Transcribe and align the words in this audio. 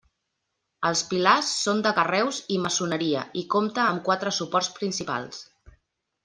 Els 0.89 1.01
pilars 1.09 1.51
són 1.65 1.83
de 1.87 1.91
carreus 1.99 2.39
i 2.55 2.57
maçoneria 2.63 3.21
i 3.43 3.45
compta 3.57 3.85
amb 3.93 4.03
quatre 4.09 4.35
suports 4.39 4.73
principals. 4.81 5.45